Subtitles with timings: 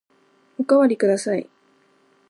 [0.57, 1.47] おかわりください。